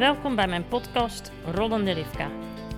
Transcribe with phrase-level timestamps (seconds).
[0.00, 2.30] Welkom bij mijn podcast Rollende Rivka.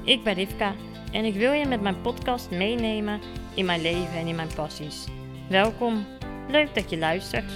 [0.05, 0.75] Ik ben Rivka
[1.13, 3.21] en ik wil je met mijn podcast meenemen
[3.55, 5.07] in mijn leven en in mijn passies.
[5.49, 6.07] Welkom,
[6.49, 7.53] leuk dat je luistert.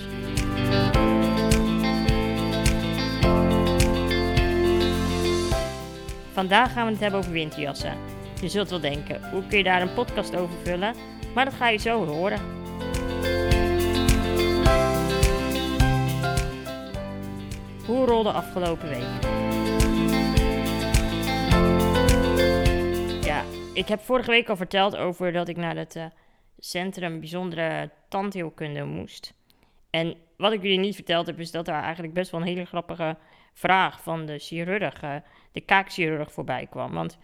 [6.33, 7.97] Vandaag gaan we het hebben over winterjassen.
[8.41, 10.95] Je zult wel denken, hoe kun je daar een podcast over vullen?
[11.35, 12.41] Maar dat ga je zo horen.
[17.87, 19.45] Hoe rolde afgelopen week?
[23.77, 26.05] Ik heb vorige week al verteld over dat ik naar het uh,
[26.59, 29.35] Centrum Bijzondere Tandheelkunde moest.
[29.91, 32.65] En wat ik jullie niet verteld heb, is dat daar eigenlijk best wel een hele
[32.65, 33.17] grappige
[33.53, 35.17] vraag van de chirurg, uh,
[35.53, 36.93] de kaakchirurg, voorbij kwam.
[36.93, 37.19] Want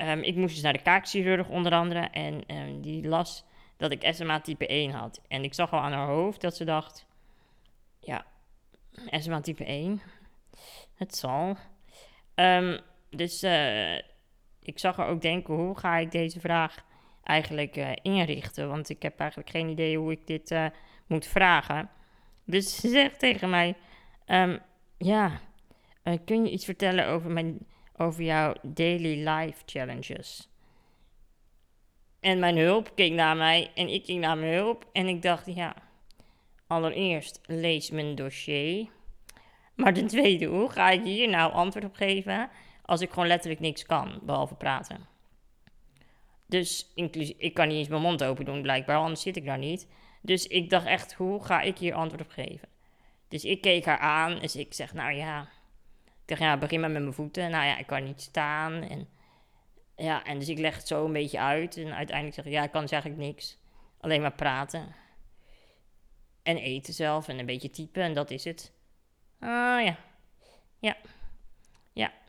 [0.00, 3.44] um, ik moest dus naar de kaakchirurg onder andere en um, die las
[3.76, 5.20] dat ik SMA type 1 had.
[5.28, 7.06] En ik zag al aan haar hoofd dat ze dacht,
[7.98, 8.24] ja,
[9.10, 10.00] SMA type 1,
[10.94, 11.56] het zal.
[12.34, 12.78] Um,
[13.10, 13.98] dus uh,
[14.62, 16.84] ik zag er ook denken, hoe ga ik deze vraag
[17.22, 18.68] eigenlijk uh, inrichten?
[18.68, 20.66] Want ik heb eigenlijk geen idee hoe ik dit uh,
[21.06, 21.90] moet vragen.
[22.44, 23.74] Dus ze zegt tegen mij,
[24.26, 24.58] um,
[24.98, 25.40] ja,
[26.24, 27.58] kun je iets vertellen over, mijn,
[27.96, 30.48] over jouw daily life challenges?
[32.20, 35.54] En mijn hulp keek naar mij en ik keek naar mijn hulp en ik dacht,
[35.54, 35.74] ja,
[36.66, 38.88] allereerst lees mijn dossier.
[39.74, 42.50] Maar ten tweede, hoe ga ik hier nou antwoord op geven
[42.82, 45.06] als ik gewoon letterlijk niks kan, behalve praten?
[46.46, 46.92] Dus
[47.36, 49.86] ik kan niet eens mijn mond open doen, blijkbaar, anders zit ik daar niet.
[50.20, 52.68] Dus ik dacht echt, hoe ga ik hier antwoord op geven?
[53.28, 55.40] Dus ik keek haar aan, dus ik zeg, nou ja.
[56.04, 57.50] Ik dacht, ja, begin maar met mijn voeten.
[57.50, 58.72] Nou ja, ik kan niet staan.
[58.72, 59.08] En
[59.96, 61.76] ja, en dus ik leg het zo een beetje uit.
[61.76, 63.58] En uiteindelijk zeg ik, ja, ik kan dus eigenlijk niks.
[64.00, 64.94] Alleen maar praten.
[66.42, 68.72] En eten zelf en een beetje typen en dat is het.
[69.38, 69.96] Ah ja.
[70.78, 70.96] Ja.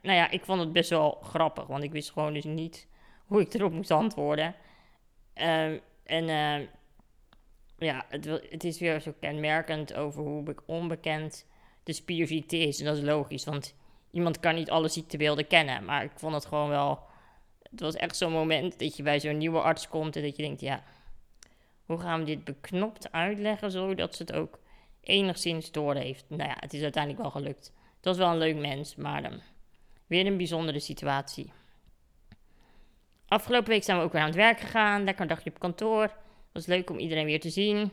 [0.04, 2.86] Nou ja, ik vond het best wel grappig, want ik wist gewoon dus niet
[3.26, 4.54] hoe ik erop moest antwoorden.
[5.34, 5.72] Uh,
[6.04, 6.68] en uh,
[7.78, 11.46] ja, het, het, is weer zo kenmerkend over hoe onbekend
[11.82, 12.78] de spierziekte is.
[12.78, 13.74] En dat is logisch, want
[14.10, 15.84] iemand kan niet alle ziektebeelden kennen.
[15.84, 16.98] Maar ik vond het gewoon wel...
[17.70, 20.42] Het was echt zo'n moment dat je bij zo'n nieuwe arts komt en dat je
[20.42, 20.82] denkt, ja...
[21.84, 24.58] Hoe gaan we dit beknopt uitleggen, zodat ze het ook
[25.00, 26.24] enigszins door heeft.
[26.28, 27.72] Nou ja, het is uiteindelijk wel gelukt.
[27.96, 29.40] Het was wel een leuk mens, maar um,
[30.06, 31.52] weer een bijzondere situatie.
[33.28, 35.04] Afgelopen week zijn we ook weer aan het werk gegaan.
[35.04, 36.16] Lekker dagje op kantoor.
[36.52, 37.92] Was leuk om iedereen weer te zien.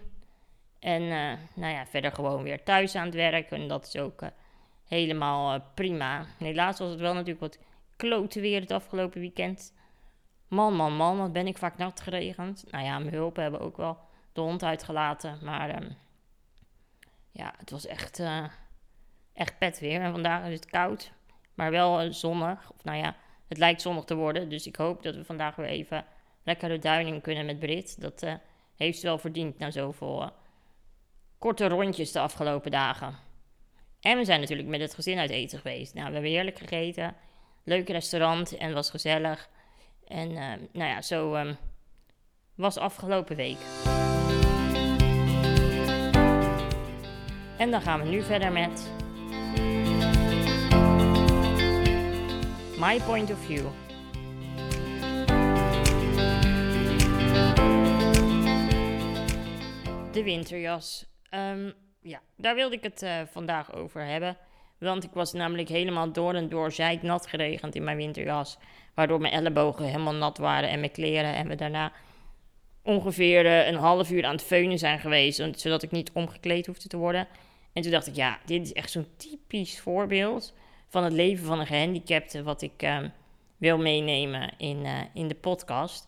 [0.80, 3.52] En uh, nou ja, verder gewoon weer thuis aan het werk.
[3.52, 4.30] En dat is ook uh,
[4.88, 6.26] helemaal uh, prima.
[6.38, 7.60] Helaas was het wel natuurlijk wat
[7.96, 9.74] klote weer het afgelopen weekend.
[10.48, 12.66] Man, man, man, wat ben ik vaak nat geregend.
[12.72, 13.98] Nou ja, mijn hulpen hebben ook wel
[14.34, 15.40] de hond uitgelaten.
[15.44, 15.98] Maar um,
[17.32, 18.22] ja, het was echt,
[19.34, 20.02] echt pet weer.
[20.02, 21.12] En vandaag is het koud,
[21.54, 22.72] maar wel uh, zonnig.
[22.72, 23.16] Of nou ja,
[23.48, 24.50] het lijkt zonnig te worden.
[24.50, 26.06] Dus ik hoop dat we vandaag weer even
[26.44, 28.02] lekker de duining kunnen met Brit.
[28.02, 28.34] Dat uh,
[28.76, 30.30] heeft ze wel verdiend na zoveel
[31.38, 33.16] korte rondjes de afgelopen dagen.
[34.00, 35.94] En we zijn natuurlijk met het gezin uit eten geweest.
[35.94, 37.16] Nou, we hebben heerlijk gegeten.
[37.64, 39.50] Leuk restaurant en was gezellig.
[40.08, 40.34] En
[40.72, 41.58] nou ja, zo um,
[42.56, 43.58] was afgelopen week.
[47.58, 48.92] En dan gaan we nu verder met
[52.82, 53.66] My Point of View.
[60.12, 61.06] De winterjas.
[61.34, 64.38] Um, ja, daar wilde ik het uh, vandaag over hebben.
[64.78, 68.58] Want ik was namelijk helemaal door en door nat geregend in mijn winterjas.
[68.94, 71.36] Waardoor mijn ellebogen helemaal nat waren en mijn kleren.
[71.36, 71.92] En we daarna
[72.84, 75.60] ongeveer uh, een half uur aan het feunen zijn geweest.
[75.60, 77.28] Zodat ik niet omgekleed hoefde te worden.
[77.74, 80.54] En toen dacht ik, ja, dit is echt zo'n typisch voorbeeld
[80.92, 83.00] van het leven van een gehandicapte, wat ik uh,
[83.58, 86.08] wil meenemen in, uh, in de podcast.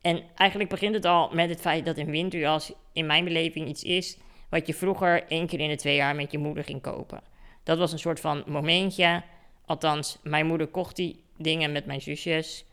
[0.00, 3.82] En eigenlijk begint het al met het feit dat een winterjas in mijn beleving iets
[3.82, 4.18] is
[4.50, 7.20] wat je vroeger één keer in de twee jaar met je moeder ging kopen.
[7.62, 9.22] Dat was een soort van momentje.
[9.66, 12.64] Althans, mijn moeder kocht die dingen met mijn zusjes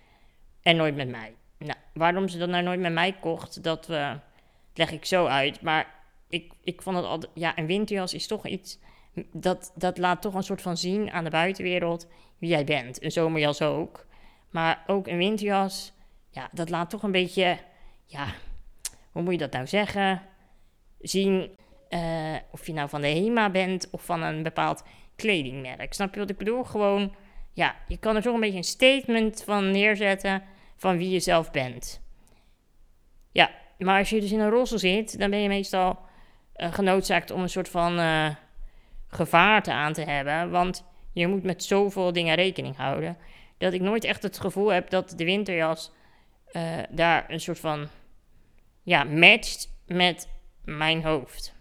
[0.62, 1.34] en nooit met mij.
[1.58, 4.14] Nou, waarom ze dat nou nooit met mij kocht, dat uh,
[4.74, 5.62] leg ik zo uit.
[5.62, 5.96] Maar
[6.30, 8.80] ik, ik vond het altijd, ja, een winterjas is toch iets,
[9.32, 13.04] dat, dat laat toch een soort van zien aan de buitenwereld wie jij bent.
[13.04, 14.06] Een zomerjas ook.
[14.50, 15.94] Maar ook een winterjas,
[16.30, 17.58] ja, dat laat toch een beetje,
[18.06, 18.26] ja,
[19.12, 20.22] hoe moet je dat nou zeggen?
[21.00, 21.50] Zien
[21.90, 24.84] uh, of je nou van de HEMA bent of van een bepaald
[25.16, 25.94] kledingmerk.
[25.94, 26.64] Snap je wat ik bedoel?
[26.64, 27.16] Gewoon,
[27.54, 30.44] ja, je kan er toch een beetje een statement van neerzetten
[30.76, 32.02] van wie je zelf bent.
[33.32, 36.00] Ja, maar als je dus in een roze zit, dan ben je meestal
[36.56, 38.30] uh, genoodzaakt om een soort van uh,
[39.08, 40.50] gevaarte aan te hebben.
[40.50, 43.18] Want Je moet met zoveel dingen rekening houden.
[43.58, 45.92] Dat ik nooit echt het gevoel heb dat de winterjas
[46.52, 47.88] uh, daar een soort van
[48.84, 50.30] ja, matcht met
[50.64, 51.56] mijn hoofd.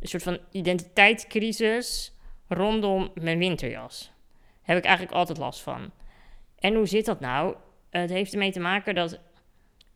[0.00, 2.14] Een soort van identiteitscrisis
[2.48, 4.12] rondom mijn winterjas.
[4.62, 5.90] Heb ik eigenlijk altijd last van.
[6.58, 7.56] En hoe zit dat nou?
[7.90, 9.20] Het heeft ermee te maken dat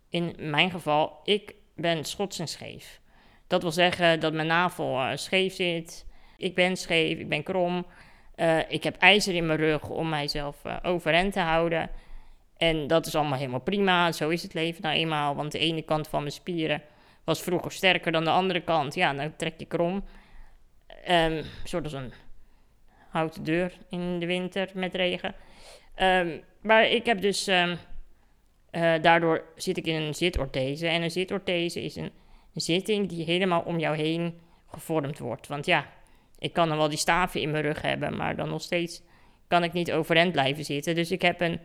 [0.09, 3.01] in mijn geval, ik ben schots en scheef.
[3.47, 6.07] Dat wil zeggen dat mijn navel uh, scheef zit.
[6.37, 7.87] Ik ben scheef, ik ben krom.
[8.37, 11.91] Uh, ik heb ijzer in mijn rug om mijzelf uh, overeind te houden.
[12.57, 14.13] En dat is allemaal helemaal prima.
[14.13, 15.35] Zo is het leven nou eenmaal.
[15.35, 16.83] Want de ene kant van mijn spieren
[17.25, 18.95] was vroeger sterker dan de andere kant.
[18.95, 20.05] Ja, dan trek je krom.
[21.09, 22.13] Um, soort als een
[23.09, 25.35] houten deur in de winter met regen.
[26.03, 27.47] Um, maar ik heb dus...
[27.47, 27.79] Um,
[28.73, 30.89] uh, daardoor zit ik in een zitorthese.
[30.89, 32.11] En een zitorthese is een
[32.55, 35.47] zitting die helemaal om jou heen gevormd wordt.
[35.47, 35.87] Want ja,
[36.45, 39.03] ik kan dan wel die staven in mijn rug hebben, maar dan nog steeds
[39.49, 40.95] kan ik niet overeind blijven zitten.
[40.95, 41.61] Dus ik heb een,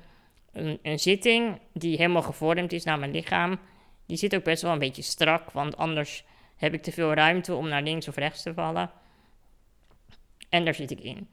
[0.51, 3.59] een, een, zitting die helemaal gevormd is naar mijn lichaam.
[4.05, 6.23] Die zit ook best wel een beetje strak, want anders
[6.55, 8.91] heb ik te veel ruimte om naar links of rechts te vallen.
[10.49, 11.29] En daar zit ik in.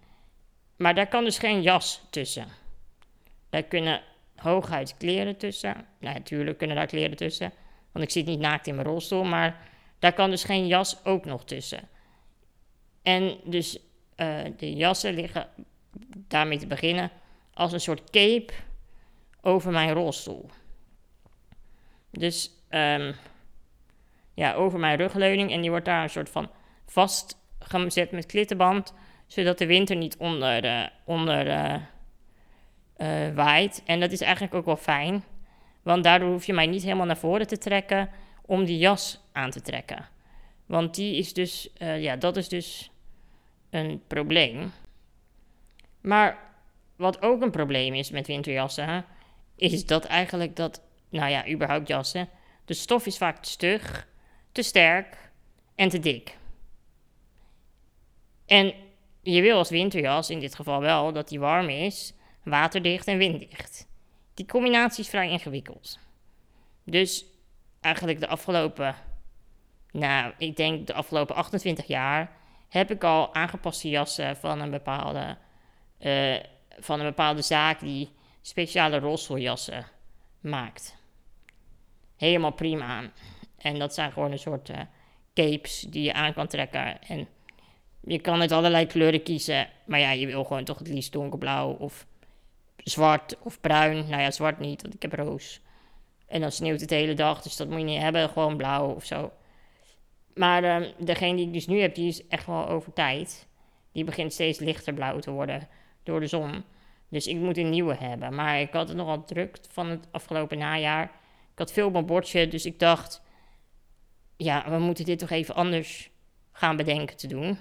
[0.76, 2.46] Maar daar kan dus geen jas tussen.
[3.50, 4.02] Daar kunnen
[4.36, 5.86] hooguit kleren tussen.
[6.00, 7.52] Nou, natuurlijk kunnen daar kleren tussen,
[7.92, 9.68] want ik zit niet naakt in mijn rolstoel, maar
[9.98, 11.88] daar kan dus geen jas ook nog tussen.
[13.06, 13.78] En dus
[14.16, 15.48] uh, de jassen liggen,
[16.28, 17.10] daarmee te beginnen,
[17.54, 18.52] als een soort cape
[19.40, 20.50] over mijn rolstoel.
[22.10, 23.14] Dus um,
[24.34, 25.52] ja, over mijn rugleuning.
[25.52, 26.50] En die wordt daar een soort van
[26.86, 28.94] vastgezet met klittenband.
[29.26, 33.82] Zodat de winter niet onder, uh, onder uh, waait.
[33.84, 35.24] En dat is eigenlijk ook wel fijn.
[35.82, 38.10] Want daardoor hoef je mij niet helemaal naar voren te trekken
[38.42, 40.08] om die jas aan te trekken.
[40.66, 42.90] Want die is dus, ja, dat is dus
[43.76, 44.72] een probleem.
[46.00, 46.38] Maar
[46.96, 49.04] wat ook een probleem is met winterjassen,
[49.56, 52.28] is dat eigenlijk dat, nou ja, überhaupt jassen,
[52.64, 54.08] de stof is vaak te stug,
[54.52, 55.30] te sterk
[55.74, 56.36] en te dik.
[58.46, 58.74] En
[59.22, 63.88] je wil als winterjas in dit geval wel dat die warm is, waterdicht en winddicht.
[64.34, 65.98] Die combinatie is vrij ingewikkeld.
[66.84, 67.24] Dus
[67.80, 68.94] eigenlijk de afgelopen,
[69.90, 72.36] nou, ik denk de afgelopen 28 jaar
[72.76, 75.36] heb ik al aangepaste jassen van een bepaalde,
[76.00, 76.36] uh,
[76.78, 78.10] van een bepaalde zaak die
[78.42, 79.86] speciale rolstoeljassen
[80.40, 80.96] maakt.
[82.16, 83.10] Helemaal prima.
[83.58, 84.76] En dat zijn gewoon een soort uh,
[85.34, 87.02] capes die je aan kan trekken.
[87.02, 87.28] En
[88.00, 89.68] je kan het allerlei kleuren kiezen.
[89.86, 92.06] Maar ja, je wil gewoon toch het liefst donkerblauw of
[92.76, 93.96] zwart of bruin.
[94.08, 95.60] Nou ja, zwart niet, want ik heb roos.
[96.26, 98.28] En dan sneeuwt het de hele dag, dus dat moet je niet hebben.
[98.28, 99.32] Gewoon blauw of zo.
[100.36, 103.46] Maar uh, degene die ik dus nu heb, die is echt wel over tijd.
[103.92, 105.68] Die begint steeds lichter blauw te worden
[106.02, 106.64] door de zon.
[107.08, 108.34] Dus ik moet een nieuwe hebben.
[108.34, 111.04] Maar ik had het nogal druk van het afgelopen najaar.
[111.52, 113.22] Ik had veel op mijn bordje, dus ik dacht...
[114.36, 116.10] Ja, we moeten dit toch even anders
[116.52, 117.58] gaan bedenken te doen.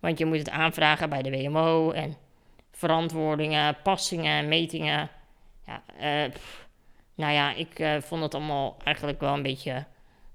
[0.00, 2.16] Want je moet het aanvragen bij de WMO en
[2.70, 5.10] verantwoordingen, passingen, metingen.
[5.66, 6.32] Ja, uh,
[7.14, 9.86] nou ja, ik uh, vond het allemaal eigenlijk wel een beetje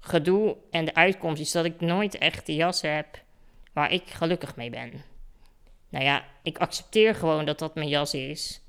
[0.08, 0.56] gedoe.
[0.70, 3.22] En de uitkomst is dat ik nooit echt de jas heb
[3.72, 4.92] waar ik gelukkig mee ben.
[5.88, 8.60] Nou ja, ik accepteer gewoon dat dat mijn jas is.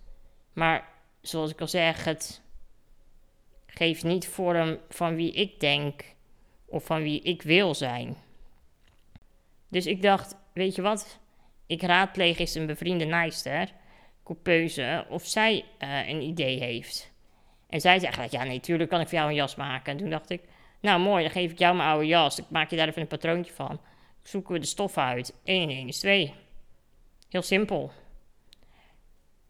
[0.54, 0.90] Maar
[1.22, 2.42] zoals ik al zeg, het
[3.66, 6.04] geeft niet vorm van wie ik denk
[6.66, 8.16] of van wie ik wil zijn.
[9.68, 11.20] Dus ik dacht, weet je wat?
[11.66, 13.72] Ik raadpleeg eens een bevriende naaister,
[14.24, 17.12] coupeuse, of zij uh, een idee heeft.
[17.70, 19.92] En zij zei eigenlijk, ja, nee, kan ik voor jou een jas maken.
[19.92, 20.42] En toen dacht ik,
[20.80, 22.40] nou, mooi, dan geef ik jou mijn oude jas.
[22.40, 23.80] Ik maak je daar even een patroontje van.
[24.24, 25.34] Zoeken we de stof uit.
[25.44, 26.34] 1 in 1 is 2.
[27.30, 27.92] Heel simpel.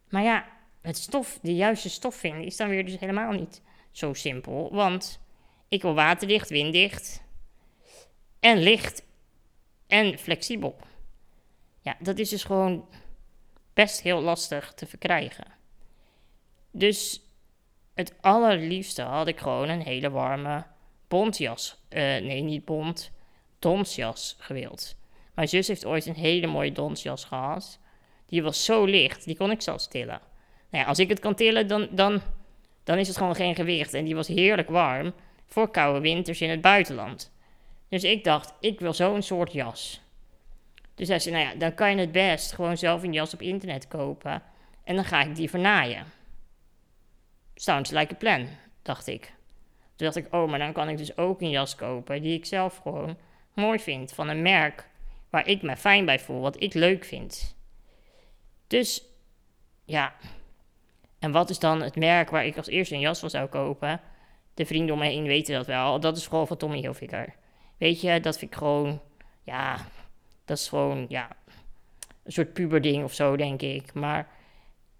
[0.08, 0.46] Maar ja,
[0.80, 4.68] het stof, de juiste stof vinden, is dan weer dus helemaal niet zo simpel.
[4.72, 5.20] Want
[5.68, 7.22] ik wil waterdicht, winddicht
[8.40, 9.02] en licht
[9.86, 10.76] en flexibel.
[11.80, 12.88] Ja, dat is dus gewoon
[13.74, 15.46] best heel lastig te verkrijgen.
[16.70, 17.22] Dus
[17.94, 20.66] het allerliefste had ik gewoon een hele warme
[21.08, 21.76] bontjas.
[21.90, 23.10] Uh, nee, niet bont.
[23.58, 24.96] Donsjas gewild.
[25.34, 27.78] Mijn zus heeft ooit een hele mooie donsjas gehad.
[28.26, 30.20] Die was zo licht, die kon ik zelfs tillen.
[30.70, 32.20] Nou ja, als ik het kan tillen, dan, dan,
[32.84, 33.94] dan is het gewoon geen gewicht.
[33.94, 35.12] En die was heerlijk warm
[35.46, 37.32] voor koude winters in het buitenland.
[37.88, 40.00] Dus ik dacht, ik wil zo'n soort jas.
[40.94, 43.42] Dus hij zei, nou ja, dan kan je het best gewoon zelf een jas op
[43.42, 44.42] internet kopen.
[44.84, 46.04] En dan ga ik die vernaaien.
[47.54, 48.48] Sounds like a plan,
[48.82, 49.32] dacht ik.
[49.98, 52.44] Toen dacht ik, oh, maar dan kan ik dus ook een jas kopen die ik
[52.44, 53.16] zelf gewoon
[53.54, 54.12] mooi vind.
[54.12, 54.88] Van een merk
[55.30, 57.56] waar ik me fijn bij voel, wat ik leuk vind.
[58.66, 59.04] Dus,
[59.84, 60.14] ja.
[61.18, 64.00] En wat is dan het merk waar ik als eerste een jas van zou kopen?
[64.54, 66.00] De vrienden om me heen weten dat wel.
[66.00, 67.34] Dat is gewoon van Tommy Hilfiger.
[67.78, 69.00] Weet je, dat vind ik gewoon,
[69.42, 69.76] ja,
[70.44, 71.28] dat is gewoon, ja,
[72.24, 73.94] een soort puberding of zo, denk ik.
[73.94, 74.28] Maar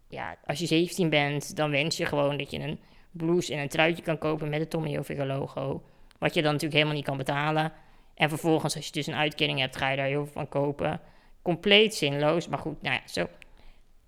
[0.09, 3.69] ja, als je 17 bent, dan wens je gewoon dat je een blouse en een
[3.69, 5.83] truitje kan kopen met het Tommy Hilfiger logo.
[6.19, 7.73] Wat je dan natuurlijk helemaal niet kan betalen.
[8.15, 11.01] En vervolgens, als je dus een uitkering hebt, ga je daar heel veel van kopen.
[11.43, 12.49] Compleet zinloos.
[12.49, 13.29] Maar goed, nou ja, zo,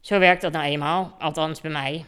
[0.01, 1.15] zo werkt dat nou eenmaal.
[1.19, 2.05] Althans bij mij.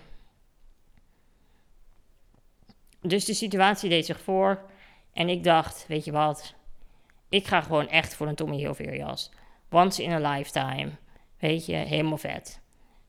[3.00, 4.60] Dus de situatie deed zich voor.
[5.12, 6.54] En ik dacht, weet je wat?
[7.28, 9.30] Ik ga gewoon echt voor een Tommy Hilfiger jas.
[9.70, 10.90] Once in a lifetime.
[11.38, 12.60] Weet je, helemaal vet.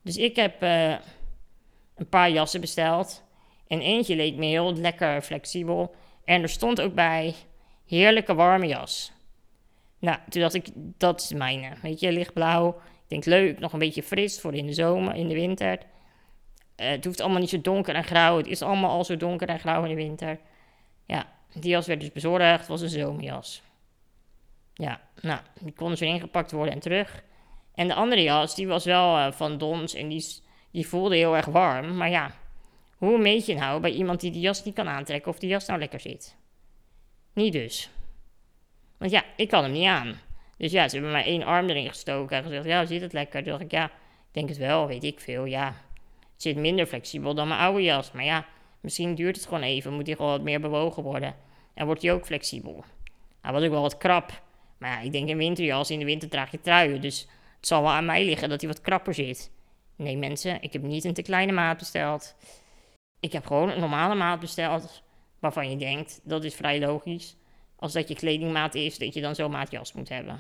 [0.01, 0.89] Dus ik heb uh,
[1.95, 3.23] een paar jassen besteld.
[3.73, 5.95] En eentje leek me heel lekker flexibel.
[6.25, 7.35] En er stond ook bij
[7.85, 9.11] heerlijke warme jas.
[9.99, 11.73] Nou, toen dacht ik, dat is mijne.
[11.81, 12.69] Weet je, lichtblauw.
[12.69, 15.77] Ik denk leuk, nog een beetje fris voor in de zomer, in de winter.
[15.77, 18.37] Uh, het hoeft allemaal niet zo donker en grauw.
[18.37, 20.39] Het is allemaal al zo donker en grauw in de winter.
[21.05, 22.59] Ja, die jas werd dus bezorgd.
[22.59, 23.61] Het was een zomerjas.
[24.73, 27.23] Ja, nou, die kon dus weer ingepakt worden en terug.
[27.75, 30.25] En de andere jas, die was wel uh, van Dons en die,
[30.71, 31.97] die voelde heel erg warm.
[31.97, 32.31] Maar ja,
[32.97, 35.65] hoe meet je nou bij iemand die die jas niet kan aantrekken of die jas
[35.65, 36.35] nou lekker zit?
[37.33, 37.89] Niet dus.
[38.97, 40.19] Want ja, ik kan hem niet aan.
[40.57, 43.41] Dus ja, ze hebben mij één arm erin gestoken en gezegd, ja, zit het lekker?
[43.41, 43.91] Toen dacht ik, ja, ik
[44.31, 45.65] denk het wel, weet ik veel, ja.
[46.33, 48.12] Het zit minder flexibel dan mijn oude jas.
[48.12, 48.45] Maar ja,
[48.79, 51.35] misschien duurt het gewoon even, moet hij gewoon wat meer bewogen worden.
[51.73, 52.83] En wordt hij ook flexibel.
[53.41, 54.41] Hij was ook wel wat krap.
[54.77, 57.01] Maar ja, ik denk een winterjas, in de winter draag je truien.
[57.01, 59.51] Dus het zal wel aan mij liggen dat hij wat krapper zit.
[59.95, 62.35] Nee mensen, ik heb niet een te kleine maat besteld.
[63.23, 65.03] Ik heb gewoon een normale maat besteld.
[65.39, 67.37] Waarvan je denkt, dat is vrij logisch.
[67.75, 70.37] Als dat je kledingmaat is, dat je dan zo'n maat jas moet hebben.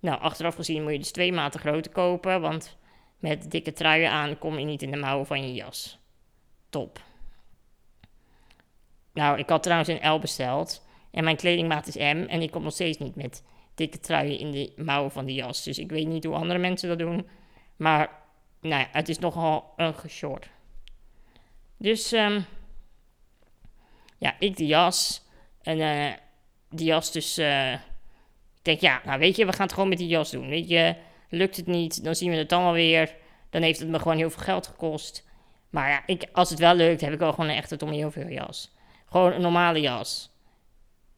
[0.00, 2.40] Nou, achteraf gezien moet je dus twee maten groter kopen.
[2.40, 2.76] Want
[3.18, 5.98] met dikke truien aan kom je niet in de mouwen van je jas.
[6.68, 7.00] Top.
[9.12, 10.86] Nou, ik had trouwens een L besteld.
[11.10, 12.24] En mijn kledingmaat is M.
[12.28, 15.64] En ik kom nog steeds niet met dikke truien in de mouwen van de jas.
[15.64, 17.28] Dus ik weet niet hoe andere mensen dat doen.
[17.76, 18.10] Maar
[18.60, 20.52] nou ja, het is nogal een geshort.
[21.76, 22.44] Dus um,
[24.18, 25.22] ja, ik de jas.
[25.62, 26.12] En uh,
[26.70, 27.38] die jas dus...
[27.38, 30.48] Uh, ik denk, ja, nou weet je, we gaan het gewoon met die jas doen.
[30.48, 30.96] Weet je,
[31.28, 33.14] lukt het niet, dan zien we het dan wel weer.
[33.50, 35.26] Dan heeft het me gewoon heel veel geld gekost.
[35.70, 38.32] Maar ja, ik, als het wel lukt, heb ik wel gewoon een echte Tommy Hilfiger
[38.32, 38.72] jas.
[39.06, 40.30] Gewoon een normale jas.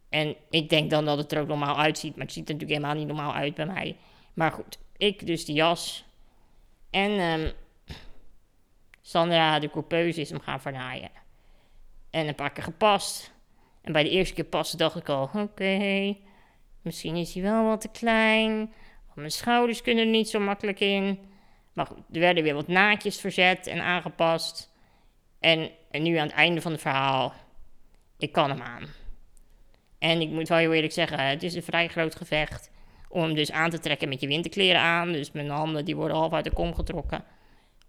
[0.09, 2.17] En ik denk dan dat het er ook normaal uitziet.
[2.17, 3.97] Maar het ziet er natuurlijk helemaal niet normaal uit bij mij.
[4.35, 6.05] Maar goed, ik dus die jas.
[6.91, 7.53] En um,
[9.07, 11.11] Sandra de coupeuse is hem gaan vernaaien.
[12.11, 13.33] En een paar keer gepast.
[13.83, 16.17] En bij de eerste keer passen dacht ik al, oké,
[16.83, 18.73] misschien is hij wel wat te klein.
[19.15, 21.19] Mijn schouders kunnen er niet zo makkelijk in.
[21.73, 24.73] Maar goed, er werden weer wat naadjes verzet en aangepast.
[25.41, 27.33] En, nu aan het einde van het verhaal,
[28.19, 28.87] ik kan hem aan.
[29.99, 32.71] En ik moet wel heel eerlijk zeggen, het is een vrij groot gevecht
[33.09, 35.13] om hem dus aan te trekken met je winterkleren aan.
[35.13, 37.25] Dus mijn handen die worden half uit de kom getrokken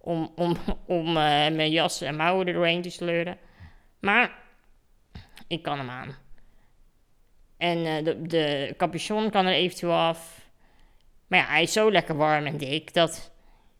[0.07, 3.37] om, om, om uh, mijn jas en mouwen er doorheen te sleuren.
[3.99, 4.31] Maar
[5.47, 6.15] ik kan hem aan.
[7.57, 10.49] En uh, de, de capuchon kan er eventueel af.
[11.27, 13.31] Maar ja, hij is zo lekker warm en dik dat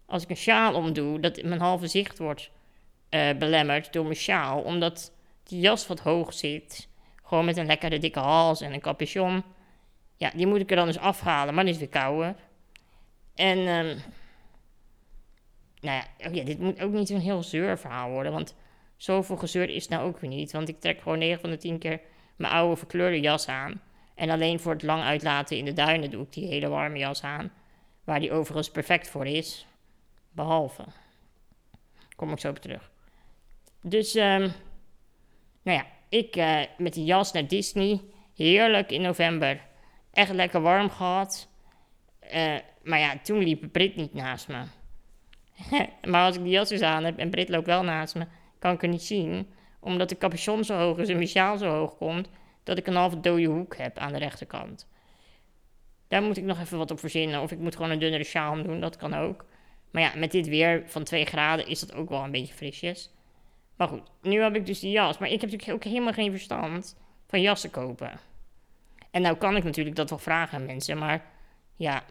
[0.05, 2.51] als ik een sjaal omdoe, dat mijn halve zicht wordt
[3.09, 4.61] uh, belemmerd door mijn sjaal.
[4.61, 6.89] Omdat die jas wat hoog zit.
[7.23, 9.43] Gewoon met een lekkere dikke hals en een capuchon.
[10.15, 12.35] Ja, die moet ik er dan dus afhalen, maar die is weer kouder.
[13.35, 14.01] En, um,
[15.87, 18.55] nou ja, oh dit moet ook niet een heel zeur verhaal worden, want
[18.95, 20.51] zoveel gezeur is nou ook weer niet.
[20.51, 22.01] Want ik trek gewoon 9 van de 10 keer
[22.35, 23.81] mijn oude verkleurde jas aan.
[24.15, 27.23] En alleen voor het lang uitlaten in de duinen doe ik die hele warme jas
[27.23, 27.51] aan.
[28.03, 29.65] Waar die overigens perfect voor is.
[30.31, 30.83] Behalve.
[32.15, 32.91] Kom ik zo op terug.
[33.81, 34.51] Dus, um,
[35.61, 38.01] nou ja, ik uh, met die jas naar Disney.
[38.35, 39.61] Heerlijk in november.
[40.11, 41.49] Echt lekker warm gehad.
[42.33, 44.63] Uh, maar ja, toen liep Brit niet naast me.
[46.11, 48.25] maar als ik die jas dus aan heb en Brit loopt wel naast me,
[48.59, 49.49] kan ik er niet zien.
[49.79, 52.29] Omdat de capuchon zo hoog is en mijn sjaal zo hoog komt,
[52.63, 54.87] dat ik een halve dode hoek heb aan de rechterkant.
[56.07, 57.41] Daar moet ik nog even wat op verzinnen.
[57.41, 59.45] Of ik moet gewoon een dunnere sjaal doen, dat kan ook.
[59.91, 63.11] Maar ja, met dit weer van 2 graden is dat ook wel een beetje frisjes.
[63.75, 65.17] Maar goed, nu heb ik dus die jas.
[65.17, 66.97] Maar ik heb natuurlijk ook helemaal geen verstand
[67.27, 68.19] van jassen kopen.
[69.11, 71.25] En nou kan ik natuurlijk dat wel vragen aan mensen, maar
[71.75, 72.03] ja,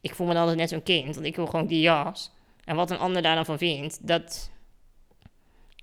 [0.00, 2.32] ik voel me dan altijd net zo'n kind, want ik wil gewoon die jas.
[2.64, 4.50] En wat een ander daar dan van vindt, dat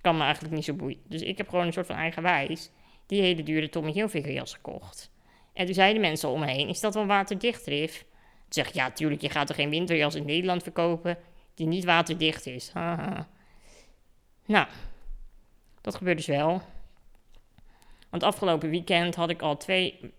[0.01, 1.01] kan me eigenlijk niet zo boeien.
[1.03, 2.69] Dus ik heb gewoon een soort van eigenwijs
[3.05, 5.11] die hele dure Tommy Hilfiger jas gekocht.
[5.53, 7.97] En toen zeiden mensen om me heen, is dat wel waterdicht, Rif?
[7.97, 8.07] Toen
[8.49, 11.17] zeg ik, ja, tuurlijk, je gaat er geen winterjas in Nederland verkopen
[11.53, 12.69] die niet waterdicht is.
[12.69, 13.27] Haha.
[14.45, 14.67] Nou,
[15.81, 16.61] dat gebeurt dus wel.
[18.09, 20.13] Want afgelopen weekend had ik al twee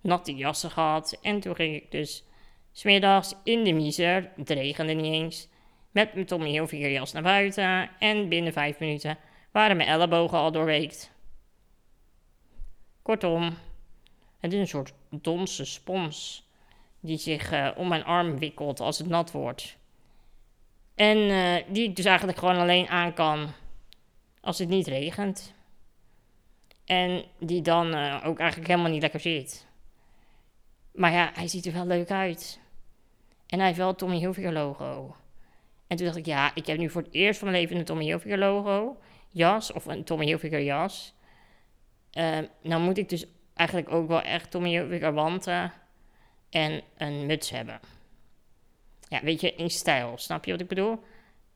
[0.00, 1.18] natte jassen gehad.
[1.22, 2.24] En toen ging ik dus
[2.74, 5.48] smiddags in de miser, het regende niet eens,
[5.90, 7.90] met mijn Tommy Hilfiger jas naar buiten.
[7.98, 9.18] En binnen vijf minuten
[9.50, 11.10] waren mijn ellebogen al doorweekt.
[13.02, 13.56] Kortom,
[14.40, 16.48] het is een soort donse spons
[17.00, 19.76] die zich uh, om mijn arm wikkelt als het nat wordt.
[20.94, 23.48] En uh, die ik dus eigenlijk gewoon alleen aan kan
[24.40, 25.54] als het niet regent.
[26.84, 29.66] En die dan uh, ook eigenlijk helemaal niet lekker zit.
[30.92, 32.62] Maar ja, hij ziet er wel leuk uit.
[33.54, 35.16] En hij heeft wel Tommy Hilfiger logo.
[35.86, 37.84] En toen dacht ik, ja, ik heb nu voor het eerst van mijn leven een
[37.84, 38.96] Tommy Hilfiger logo.
[39.28, 41.14] Jas, of een Tommy Hilfiger jas.
[42.12, 45.72] Uh, nou moet ik dus eigenlijk ook wel echt Tommy Hilfiger wanten
[46.50, 47.80] en een muts hebben.
[49.08, 50.98] Ja, weet je, in stijl, snap je wat ik bedoel?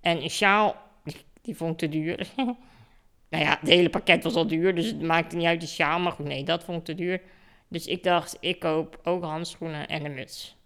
[0.01, 0.77] En een sjaal,
[1.43, 2.27] die vond ik te duur.
[3.31, 5.99] nou ja, het hele pakket was al duur, dus het maakte niet uit de sjaal.
[5.99, 7.21] Maar goed, nee, dat vond ik te duur.
[7.69, 10.58] Dus ik dacht, ik koop ook handschoenen en een muts.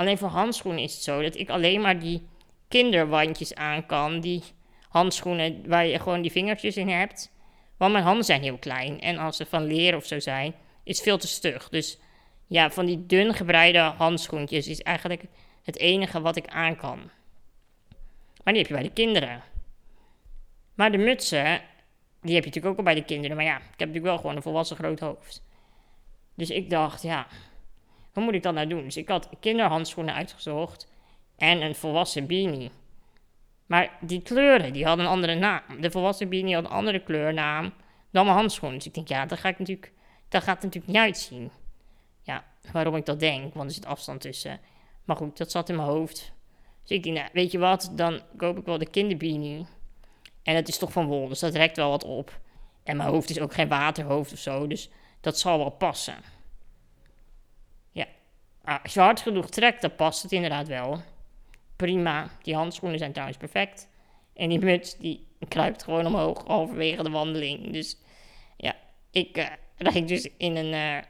[0.00, 2.26] Alleen voor handschoenen is het zo dat ik alleen maar die
[2.68, 4.20] kinderwandjes aan kan.
[4.20, 4.42] Die
[4.88, 7.32] handschoenen waar je gewoon die vingertjes in hebt.
[7.76, 9.00] Want mijn handen zijn heel klein.
[9.00, 10.54] En als ze van leer of zo zijn,
[10.84, 11.68] is het veel te stug.
[11.68, 11.98] Dus
[12.46, 15.22] ja, van die dun gebreide handschoentjes is eigenlijk
[15.62, 17.10] het enige wat ik aan kan.
[18.44, 19.42] Maar die heb je bij de kinderen.
[20.74, 21.60] Maar de mutsen,
[22.20, 23.36] die heb je natuurlijk ook al bij de kinderen.
[23.36, 25.42] Maar ja, ik heb natuurlijk wel gewoon een volwassen groot hoofd.
[26.34, 27.26] Dus ik dacht, ja,
[28.12, 28.82] wat moet ik dan nou doen?
[28.82, 30.88] Dus ik had kinderhandschoenen uitgezocht
[31.36, 32.70] en een volwassen beanie.
[33.66, 35.62] Maar die kleuren, die hadden een andere naam.
[35.80, 37.72] De volwassen beanie had een andere kleurnaam
[38.10, 38.78] dan mijn handschoenen.
[38.78, 39.92] Dus ik denk, ja, dat, ga ik natuurlijk,
[40.28, 41.50] dat gaat natuurlijk niet uitzien.
[42.22, 44.60] Ja, waarom ik dat denk, want er zit afstand tussen.
[45.04, 46.32] Maar goed, dat zat in mijn hoofd.
[46.82, 49.66] Dus ik denk, nou, weet je wat, dan koop ik wel de kinderbeanie.
[50.42, 52.40] En het is toch van wol, dus dat rekt wel wat op.
[52.82, 56.14] En mijn hoofd is ook geen waterhoofd of zo, dus dat zal wel passen.
[58.70, 61.00] Ah, als je hard genoeg trekt, dan past het inderdaad wel.
[61.76, 63.88] Prima, die handschoenen zijn trouwens perfect.
[64.34, 67.72] En die muts, die kruipt gewoon omhoog, halverwege de wandeling.
[67.72, 67.96] Dus
[68.56, 68.74] ja,
[69.10, 71.02] ik uh, rijd dus in een uh,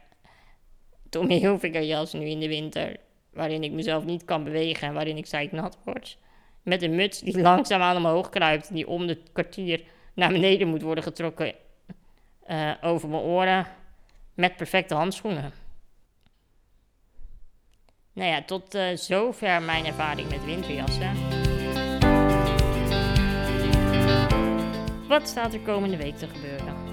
[1.09, 2.95] Tommy Hilfiger jas nu in de winter.
[3.33, 6.17] Waarin ik mezelf niet kan bewegen en waarin ik nat word.
[6.61, 8.73] Met een muts die langzaamaan omhoog kruipt.
[8.73, 11.53] Die om het kwartier naar beneden moet worden getrokken
[12.47, 13.67] uh, over mijn oren.
[14.33, 15.60] Met perfecte handschoenen.
[18.13, 21.15] Nou ja, tot uh, zover mijn ervaring met winterjassen.
[25.07, 26.89] Wat staat er komende week te gebeuren?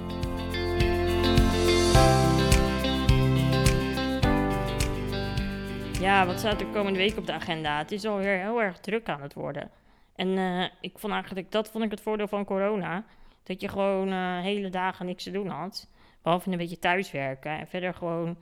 [6.00, 7.78] Ja, wat staat er komende week op de agenda?
[7.78, 9.70] Het is alweer heel erg druk aan het worden.
[10.14, 13.04] En uh, ik vond eigenlijk, dat vond ik het voordeel van corona.
[13.42, 15.88] Dat je gewoon uh, hele dagen niks te doen had.
[16.22, 17.58] Behalve een beetje thuiswerken.
[17.58, 18.36] En verder gewoon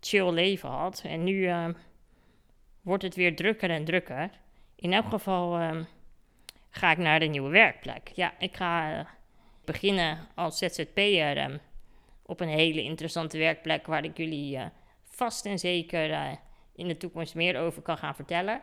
[0.00, 1.02] chill leven had.
[1.06, 1.50] En nu
[2.88, 4.30] wordt het weer drukker en drukker.
[4.76, 5.84] In elk geval uh,
[6.70, 8.10] ga ik naar de nieuwe werkplek.
[8.14, 9.06] Ja, ik ga
[9.64, 11.60] beginnen als ZZP'er um,
[12.22, 14.58] op een hele interessante werkplek waar ik jullie
[15.04, 16.38] vast en zeker
[16.74, 18.60] in de toekomst meer over kan gaan vertellen.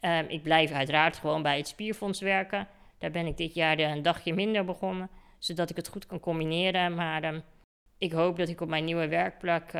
[0.00, 2.68] Um, ik blijf uiteraard gewoon bij het Spierfonds werken.
[2.98, 6.94] Daar ben ik dit jaar een dagje minder begonnen, zodat ik het goed kan combineren.
[6.94, 7.42] Maar
[7.98, 9.72] ik hoop dat ik op mijn nieuwe werkplek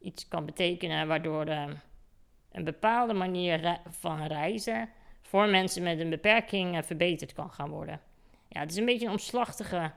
[0.00, 1.46] iets kan betekenen waardoor
[2.52, 4.88] een bepaalde manier van reizen
[5.22, 8.00] voor mensen met een beperking uh, verbeterd kan gaan worden.
[8.48, 9.92] Ja, het is een beetje een omslachtige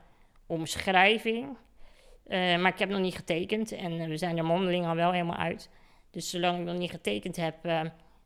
[0.45, 4.95] omschrijving, uh, maar ik heb nog niet getekend en uh, we zijn er mondeling al
[4.95, 5.69] wel helemaal uit.
[6.09, 7.55] Dus zolang ik nog niet getekend heb,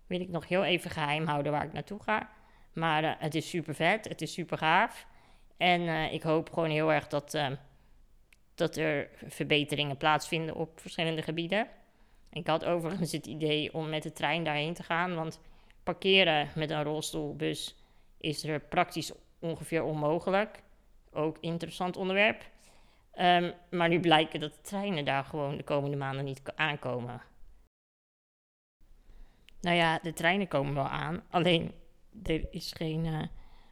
[0.08, 2.30] wil ik nog heel even geheim houden waar ik naartoe ga.
[2.74, 5.08] Maar het is super vet, het is super gaaf.
[5.58, 7.38] En ik hoop gewoon heel erg dat,
[8.56, 11.68] dat er verbeteringen plaatsvinden op verschillende gebieden.
[12.30, 15.40] Ik had overigens het idee om met de trein daarheen te gaan, want
[15.84, 17.76] parkeren met een rolstoelbus
[18.18, 20.64] is er praktisch ongeveer onmogelijk.
[21.12, 22.46] Ook interessant onderwerp.
[23.20, 27.22] Um, maar nu blijkt dat de treinen daar gewoon de komende maanden niet aankomen.
[29.62, 31.24] Nou ja, de treinen komen wel aan.
[31.30, 31.72] Alleen
[32.24, 33.22] er is geen uh,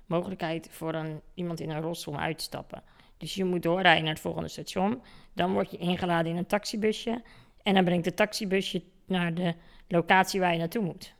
[0.05, 2.83] mogelijkheid voor een, iemand in een rolstoel om uit te stappen.
[3.17, 5.01] Dus je moet doorrijden naar het volgende station.
[5.33, 7.23] Dan word je ingeladen in een taxibusje.
[7.65, 9.55] En dan brengt de taxibusje naar de
[9.87, 11.15] locatie waar je naartoe moet.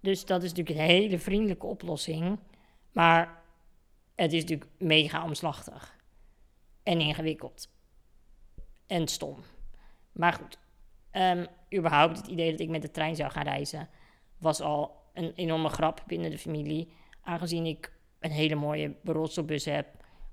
[0.00, 2.38] Dus dat is natuurlijk een hele vriendelijke oplossing.
[2.92, 3.42] Maar
[4.14, 5.96] het is natuurlijk mega omslachtig.
[6.82, 7.68] En ingewikkeld.
[8.86, 9.36] En stom.
[10.12, 10.58] Maar goed,
[11.16, 13.88] Um, überhaupt het idee dat ik met de trein zou gaan reizen
[14.38, 16.92] was al een enorme grap binnen de familie.
[17.20, 19.86] Aangezien ik een hele mooie berotselbus heb.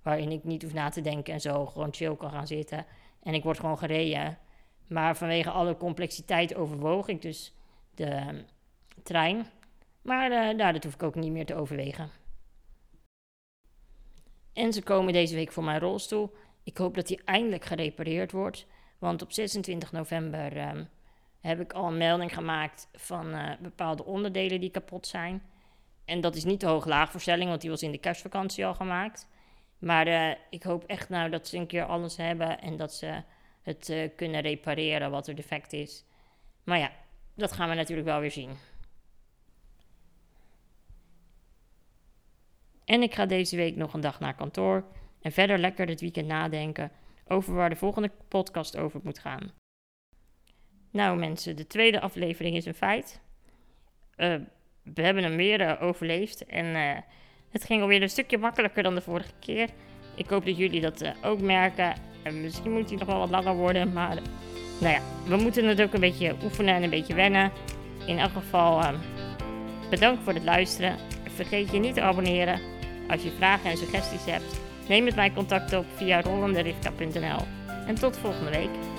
[0.04, 2.86] Waarin ik niet hoef na te denken en zo gewoon chill kan gaan zitten.
[3.24, 4.38] En ik word gewoon gereden.
[4.92, 7.54] Maar vanwege alle complexiteit overwoog ik dus
[7.96, 8.42] de ehm,
[9.04, 9.46] trein.
[10.02, 12.10] Maar uh, dat hoef ik ook niet meer te overwegen.
[14.54, 16.36] En ze komen deze week voor mijn rolstoel.
[16.64, 18.66] Ik hoop dat die eindelijk gerepareerd wordt.
[19.00, 20.90] Want op 26 november um,
[21.40, 25.44] heb ik al een melding gemaakt van uh, bepaalde onderdelen die kapot zijn.
[26.06, 29.28] En dat is niet de hoog-laagverstelling, want die was in de kerstvakantie al gemaakt.
[29.78, 33.24] Maar uh, ik hoop echt nou dat ze een keer alles hebben en dat ze
[33.62, 36.06] het uh, kunnen repareren wat er defect is.
[36.64, 36.92] Maar ja,
[37.36, 38.52] dat gaan we natuurlijk wel weer zien.
[42.86, 44.86] En ik ga deze week nog een dag naar kantoor
[45.22, 46.92] en verder lekker dit weekend nadenken
[47.28, 49.52] over waar de volgende podcast over moet gaan.
[50.92, 53.22] Nou mensen, de tweede aflevering is een feit.
[54.18, 54.36] Uh,
[54.84, 56.66] we hebben hem weer uh, overleefd en
[57.50, 59.70] het ging alweer een stukje makkelijker dan de vorige keer.
[60.16, 62.11] Ik hoop dat jullie dat ook merken.
[62.24, 64.18] En misschien moet hij nog wel wat langer worden, maar
[64.80, 67.52] nou ja, we moeten het ook een beetje oefenen en een beetje wennen.
[68.06, 68.84] In elk geval,
[69.90, 70.96] bedankt voor het luisteren.
[71.36, 72.60] Vergeet je niet te abonneren.
[73.10, 77.46] Als je vragen en suggesties hebt, neem met mij contact op via rollenderivka.nl.
[77.88, 78.91] En tot volgende week.